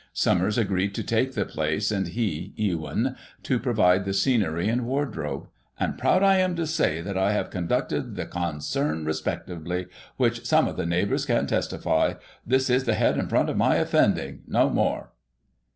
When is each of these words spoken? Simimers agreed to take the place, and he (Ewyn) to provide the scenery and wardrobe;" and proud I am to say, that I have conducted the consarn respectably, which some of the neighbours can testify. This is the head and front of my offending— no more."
Simimers 0.15 0.57
agreed 0.57 0.95
to 0.95 1.03
take 1.03 1.33
the 1.35 1.45
place, 1.45 1.91
and 1.91 2.07
he 2.07 2.53
(Ewyn) 2.57 3.15
to 3.43 3.59
provide 3.59 4.03
the 4.03 4.15
scenery 4.15 4.67
and 4.67 4.87
wardrobe;" 4.87 5.45
and 5.79 5.95
proud 5.95 6.23
I 6.23 6.37
am 6.37 6.55
to 6.55 6.65
say, 6.65 7.01
that 7.01 7.19
I 7.19 7.33
have 7.33 7.51
conducted 7.51 8.15
the 8.15 8.25
consarn 8.25 9.05
respectably, 9.05 9.85
which 10.17 10.43
some 10.43 10.67
of 10.67 10.75
the 10.75 10.87
neighbours 10.87 11.27
can 11.27 11.45
testify. 11.45 12.13
This 12.43 12.67
is 12.67 12.85
the 12.85 12.95
head 12.95 13.15
and 13.19 13.29
front 13.29 13.51
of 13.51 13.57
my 13.57 13.75
offending— 13.75 14.41
no 14.47 14.71
more." 14.71 15.11